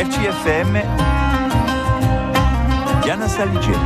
[0.00, 0.80] RCFM
[3.02, 3.76] Diana Saligetti.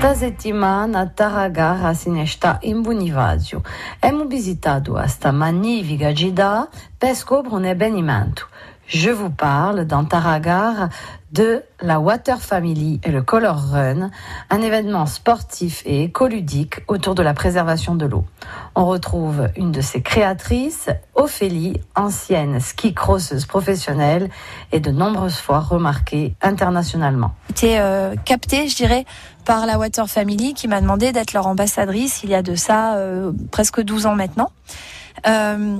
[0.00, 3.62] Esta semana, Tarragara se está em Bonivazio.
[4.00, 8.48] Hemos visitado esta magnífica cidade para descobrir um evenimento.
[8.88, 10.88] Je vous parle dans Tarragare
[11.30, 14.10] de la Water Family et le Color Run,
[14.48, 18.24] un événement sportif et écoludique autour de la préservation de l'eau.
[18.74, 24.30] On retrouve une de ses créatrices, Ophélie, ancienne ski crosseuse professionnelle
[24.72, 27.34] et de nombreuses fois remarquée internationalement.
[27.50, 29.04] Été euh, captée, je dirais,
[29.44, 32.94] par la Water Family qui m'a demandé d'être leur ambassadrice il y a de ça
[32.94, 34.50] euh, presque 12 ans maintenant.
[35.26, 35.78] Euh,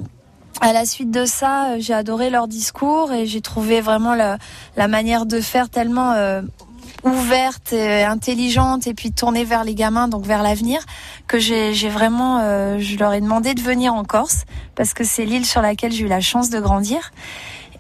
[0.60, 4.38] à la suite de ça, euh, j'ai adoré leur discours et j'ai trouvé vraiment la,
[4.76, 6.42] la, manière de faire tellement euh,
[7.04, 10.80] ouverte et intelligente et puis tournée vers les gamins, donc vers l'avenir,
[11.26, 14.44] que j'ai vraiment, euh, je leur ai demandé de venir en Corse
[14.74, 17.12] parce que c'est l'île sur laquelle j'ai eu la chance de grandir.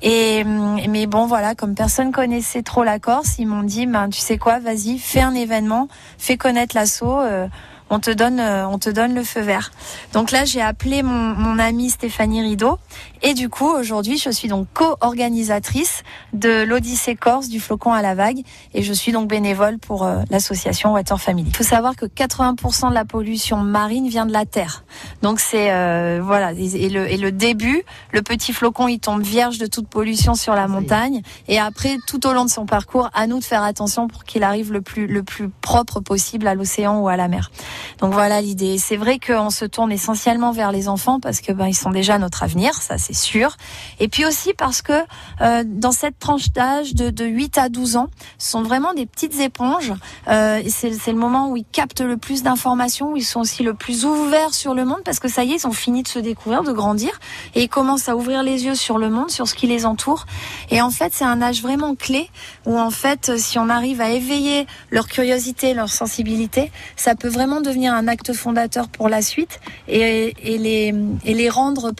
[0.00, 4.20] Et mais bon voilà, comme personne connaissait trop la Corse, ils m'ont dit, ben tu
[4.20, 7.18] sais quoi, vas-y, fais un événement, fais connaître l'assaut.
[7.18, 7.48] Euh,
[7.90, 9.70] on te donne, euh, on te donne le feu vert.
[10.12, 12.78] Donc là, j'ai appelé mon, mon amie Stéphanie Rideau
[13.22, 18.14] et du coup, aujourd'hui, je suis donc co-organisatrice de l'Odyssée Corse du flocon à la
[18.14, 18.42] vague
[18.74, 21.48] et je suis donc bénévole pour euh, l'association Water Family.
[21.50, 24.84] Il faut savoir que 80% de la pollution marine vient de la terre.
[25.22, 29.58] Donc c'est euh, voilà et le, et le début, le petit flocon, il tombe vierge
[29.58, 33.26] de toute pollution sur la montagne et après tout au long de son parcours, à
[33.26, 37.00] nous de faire attention pour qu'il arrive le plus le plus propre possible à l'océan
[37.00, 37.50] ou à la mer.
[37.98, 38.78] Donc voilà l'idée.
[38.78, 42.18] C'est vrai qu'on se tourne essentiellement vers les enfants parce que ben ils sont déjà
[42.18, 43.56] notre avenir, ça c'est sûr.
[44.00, 44.92] Et puis aussi parce que
[45.40, 49.06] euh, dans cette tranche d'âge de, de 8 à 12 ans, ce sont vraiment des
[49.06, 49.92] petites éponges.
[50.28, 53.74] Euh, c'est le moment où ils captent le plus d'informations, où ils sont aussi le
[53.74, 56.18] plus ouverts sur le monde parce que ça y est, ils ont fini de se
[56.18, 57.18] découvrir, de grandir
[57.54, 60.26] et ils commencent à ouvrir les yeux sur le monde, sur ce qui les entoure.
[60.70, 62.30] Et en fait, c'est un âge vraiment clé
[62.66, 67.60] où en fait, si on arrive à éveiller leur curiosité, leur sensibilité, ça peut vraiment
[67.68, 71.92] devenir un acte fondateur pour la suite et, les, rendre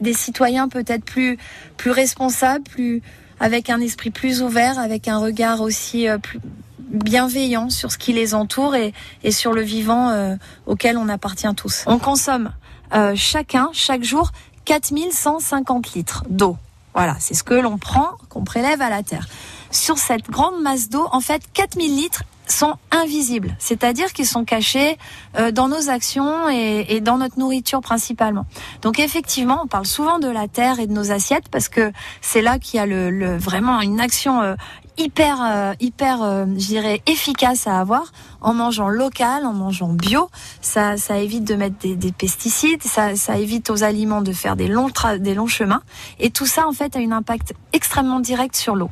[0.00, 1.38] des citoyens peut-être plus,
[1.76, 3.02] plus responsables, plus,
[3.40, 6.40] avec un esprit plus ouvert, avec un regard aussi euh, plus
[6.78, 10.36] bienveillant sur ce qui les entoure et, et sur le vivant euh,
[10.66, 11.84] auquel on appartient tous.
[11.86, 12.50] On consomme
[12.94, 14.30] euh, chacun, chaque jour,
[14.64, 16.56] 4150 litres d'eau.
[16.94, 19.28] Voilà, c'est ce que l'on prend, qu'on prélève à la terre.
[19.70, 24.98] Sur cette grande masse d'eau, en fait, 4000 litres sont invisibles, c'est-à-dire qu'ils sont cachés
[25.38, 28.46] euh, dans nos actions et, et, dans notre nourriture principalement.
[28.82, 32.42] Donc effectivement, on parle souvent de la terre et de nos assiettes parce que c'est
[32.42, 34.54] là qu'il y a le, le, vraiment une action euh,
[34.98, 40.28] hyper euh, hyper euh, je dirais efficace à avoir en mangeant local, en mangeant bio.
[40.60, 44.56] Ça, ça évite de mettre des, des pesticides, ça, ça évite aux aliments de faire
[44.56, 45.82] des longs des longs chemins
[46.18, 48.90] et tout ça en fait a un impact extrêmement direct sur l'eau.